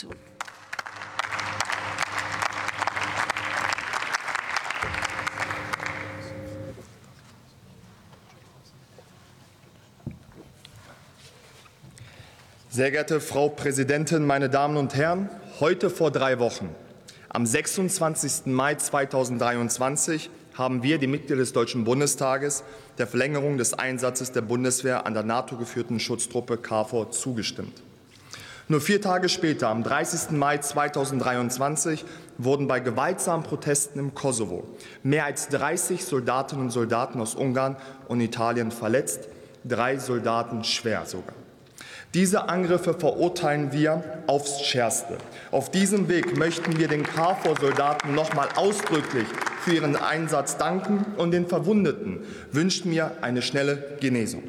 [0.00, 0.16] Fraktion.
[12.70, 15.28] Sehr geehrte Frau Präsidentin, meine Damen und Herren!
[15.58, 16.70] Heute vor drei Wochen,
[17.28, 18.46] am 26.
[18.46, 22.64] Mai 2023, haben wir, die Mitglieder des Deutschen Bundestages,
[22.98, 27.82] der Verlängerung des Einsatzes der Bundeswehr an der NATO-geführten Schutztruppe KFOR zugestimmt.
[28.70, 30.30] Nur vier Tage später, am 30.
[30.30, 32.04] Mai 2023,
[32.38, 34.62] wurden bei gewaltsamen Protesten im Kosovo
[35.02, 37.74] mehr als 30 Soldatinnen und Soldaten aus Ungarn
[38.06, 39.26] und Italien verletzt,
[39.64, 41.34] drei Soldaten schwer sogar.
[42.14, 45.18] Diese Angriffe verurteilen wir aufs Schärfste.
[45.50, 49.26] Auf diesem Weg möchten wir den KFOR-Soldaten noch mal ausdrücklich
[49.62, 52.20] für ihren Einsatz danken und den Verwundeten
[52.52, 54.44] wünschen mir eine schnelle Genesung.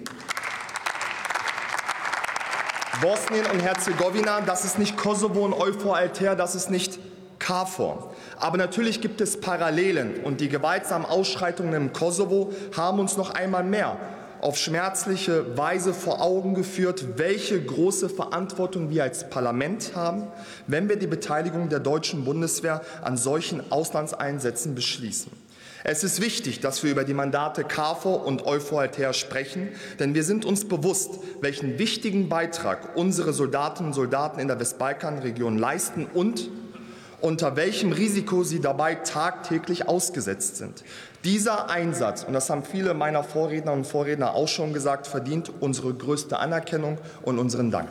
[3.00, 7.00] Bosnien und Herzegowina, das ist nicht Kosovo und Euphor-Altair, das ist nicht
[7.40, 8.14] KFOR.
[8.38, 13.64] Aber natürlich gibt es Parallelen und die gewaltsamen Ausschreitungen im Kosovo haben uns noch einmal
[13.64, 13.98] mehr
[14.42, 20.28] auf schmerzliche Weise vor Augen geführt, welche große Verantwortung wir als Parlament haben,
[20.68, 25.32] wenn wir die Beteiligung der deutschen Bundeswehr an solchen Auslandseinsätzen beschließen.
[25.84, 30.46] Es ist wichtig, dass wir über die Mandate KFOR und EUFOR sprechen, denn wir sind
[30.46, 36.50] uns bewusst, welchen wichtigen Beitrag unsere Soldatinnen und Soldaten in der Westbalkanregion leisten und
[37.20, 40.84] unter welchem Risiko sie dabei tagtäglich ausgesetzt sind.
[41.24, 45.94] Dieser Einsatz, und das haben viele meiner Vorredner und Vorredner auch schon gesagt, verdient unsere
[45.94, 47.90] größte Anerkennung und unseren Dank.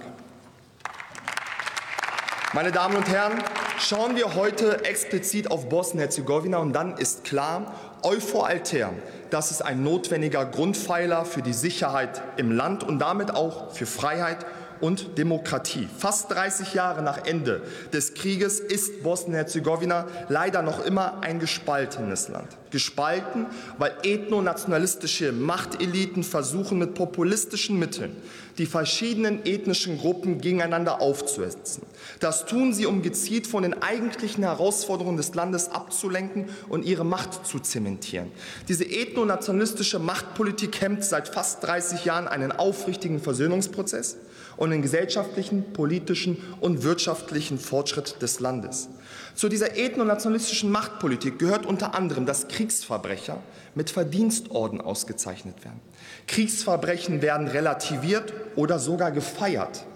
[2.53, 3.41] Meine Damen und Herren,
[3.81, 8.92] schauen wir heute explizit auf Bosnien-Herzegowina und dann ist klar, Euphor Alter,
[9.31, 14.45] das ist ein notwendiger Grundpfeiler für die Sicherheit im Land und damit auch für Freiheit
[14.81, 15.89] und Demokratie.
[15.98, 22.48] Fast 30 Jahre nach Ende des Krieges ist Bosnien-Herzegowina leider noch immer ein gespaltenes Land.
[22.71, 23.47] Gespalten,
[23.79, 28.17] weil ethnonationalistische Machteliten versuchen, mit populistischen Mitteln
[28.59, 31.83] die verschiedenen ethnischen Gruppen gegeneinander aufzusetzen.
[32.19, 37.47] Das tun sie, um gezielt von den eigentlichen Herausforderungen des Landes abzulenken und ihre Macht
[37.47, 38.31] zu zementieren.
[38.69, 44.19] Diese ethnonationalistische Machtpolitik hemmt seit fast 30 Jahren einen aufrichtigen Versöhnungsprozess
[44.56, 48.91] und den gesellschaftlichen, politischen und wirtschaftlichen Fortschritt des Landes.
[49.34, 53.38] Zu dieser ethnonationalistischen Machtpolitik gehört unter anderem, dass Kriegsverbrecher
[53.75, 55.81] mit Verdienstorden ausgezeichnet werden.
[56.26, 59.87] Kriegsverbrechen werden relativiert oder sogar gefeiert.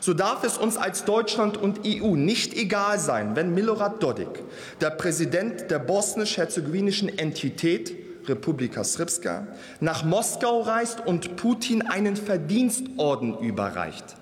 [0.00, 4.42] So darf es uns als Deutschland und EU nicht egal sein, wenn Milorad Dodik,
[4.80, 7.94] der Präsident der bosnisch-herzegowinischen Entität
[8.26, 9.46] Republika Srpska,
[9.80, 14.16] nach Moskau reist und Putin einen Verdienstorden überreicht.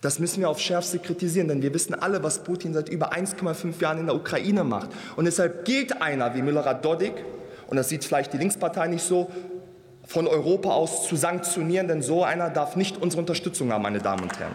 [0.00, 3.80] Das müssen wir auf Schärfste kritisieren, denn wir wissen alle, was Putin seit über 1,5
[3.80, 4.90] Jahren in der Ukraine macht.
[5.16, 7.12] Und deshalb gilt einer wie Milorad Dodik,
[7.66, 9.30] und das sieht vielleicht die Linkspartei nicht so,
[10.06, 14.22] von Europa aus zu sanktionieren, denn so einer darf nicht unsere Unterstützung haben, meine Damen
[14.22, 14.52] und Herren.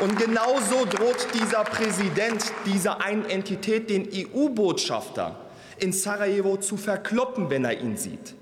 [0.00, 5.36] Und genauso droht dieser Präsident dieser einen Entität den EU-Botschafter
[5.78, 8.34] in Sarajevo zu verkloppen, wenn er ihn sieht.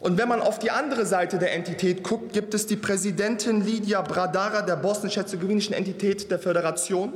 [0.00, 4.00] Und wenn man auf die andere Seite der Entität guckt, gibt es die Präsidentin Lidia
[4.00, 7.12] Bradara der bosnisch-herzegowinischen Entität der Föderation,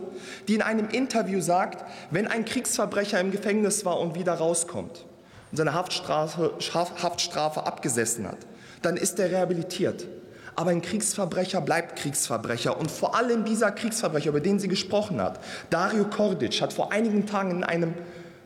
[0.49, 5.05] die in einem Interview sagt, wenn ein Kriegsverbrecher im Gefängnis war und wieder rauskommt
[5.53, 8.39] und seine Haftstrafe, Haftstrafe abgesessen hat,
[8.83, 10.07] dann ist er rehabilitiert.
[10.57, 12.79] Aber ein Kriegsverbrecher bleibt Kriegsverbrecher.
[12.79, 17.27] Und vor allem dieser Kriegsverbrecher, über den sie gesprochen hat, Dario Kordic, hat vor einigen
[17.27, 17.95] Tagen in einem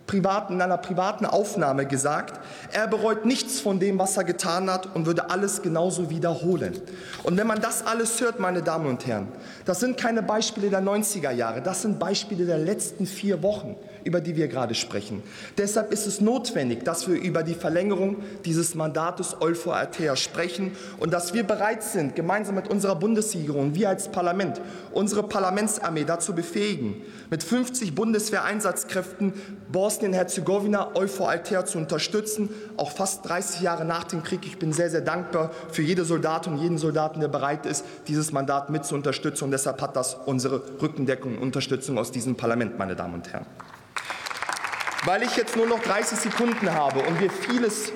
[0.06, 2.40] privaten, in einer privaten Aufnahme gesagt,
[2.72, 6.80] er bereut nichts von dem, was er getan hat und würde alles genauso wiederholen.
[7.22, 9.28] Und wenn man das alles hört, meine Damen und Herren,
[9.64, 14.20] das sind keine Beispiele der 90er Jahre, das sind Beispiele der letzten vier Wochen über
[14.20, 15.22] die wir gerade sprechen.
[15.58, 21.12] Deshalb ist es notwendig, dass wir über die Verlängerung dieses Mandates Olfo Altea sprechen und
[21.12, 24.60] dass wir bereit sind, gemeinsam mit unserer Bundesregierung, wir als Parlament,
[24.92, 29.32] unsere Parlamentsarmee dazu befähigen, mit 50 Bundeswehreinsatzkräften
[29.72, 34.46] Bosnien-Herzegowina, Olfo Altea zu unterstützen, auch fast 30 Jahre nach dem Krieg.
[34.46, 38.30] Ich bin sehr, sehr dankbar für jede Soldatin und jeden Soldaten, der bereit ist, dieses
[38.30, 39.44] Mandat mit zu unterstützen.
[39.44, 43.46] Und deshalb hat das unsere Rückendeckung und Unterstützung aus diesem Parlament, meine Damen und Herren.
[45.06, 47.92] Weil ich jetzt nur noch 30 Sekunden habe und wir vieles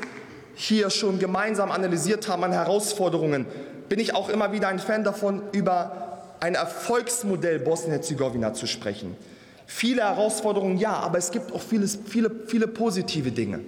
[0.54, 3.46] hier schon gemeinsam analysiert haben an Herausforderungen,
[3.88, 9.16] bin ich auch immer wieder ein Fan davon, über ein Erfolgsmodell Bosnien-Herzegowina zu sprechen.
[9.66, 13.58] Viele Herausforderungen, ja, aber es gibt auch vieles, viele, viele positive Dinge.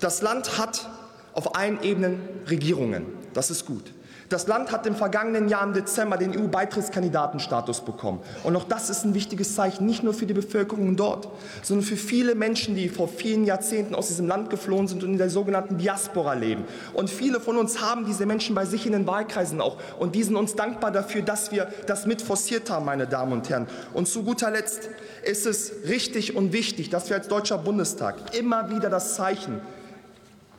[0.00, 0.86] Das Land hat
[1.32, 2.20] auf allen Ebenen
[2.50, 3.06] Regierungen.
[3.32, 3.94] Das ist gut.
[4.28, 8.20] Das Land hat im vergangenen Jahr im Dezember den EU-Beitrittskandidatenstatus bekommen.
[8.42, 11.28] Und auch das ist ein wichtiges Zeichen, nicht nur für die Bevölkerung dort,
[11.62, 15.18] sondern für viele Menschen, die vor vielen Jahrzehnten aus diesem Land geflohen sind und in
[15.18, 16.64] der sogenannten Diaspora leben.
[16.94, 19.76] Und viele von uns haben diese Menschen bei sich in den Wahlkreisen auch.
[19.98, 23.50] Und die sind uns dankbar dafür, dass wir das mit forciert haben, meine Damen und
[23.50, 23.66] Herren.
[23.92, 24.88] Und zu guter Letzt
[25.22, 29.60] ist es richtig und wichtig, dass wir als Deutscher Bundestag immer wieder das Zeichen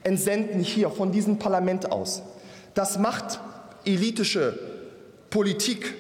[0.04, 2.22] entsenden hier von diesem Parlament aus.
[2.76, 3.40] Das macht
[3.86, 4.58] elitische
[5.30, 5.94] Politik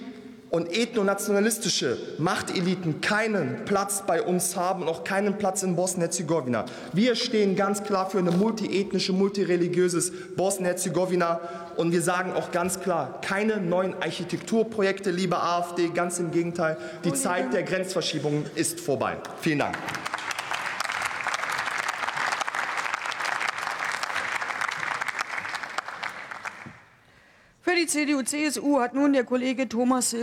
[0.55, 6.63] und ethnonationalistische Machteliten keinen Platz bei uns haben und auch keinen Platz in Bosnien-Herzegowina.
[6.93, 11.41] Wir stehen ganz klar für ein multiethnische, multireligiöses Bosnien-Herzegowina
[11.75, 16.77] und wir sagen auch ganz klar, keine neuen Architekturprojekte, liebe AfD, ganz im Gegenteil.
[17.03, 19.17] Die Zeit der Grenzverschiebungen ist vorbei.
[19.41, 19.75] Vielen Dank.
[27.75, 30.13] Für die CDU-CSU hat nun der Kollege Thomas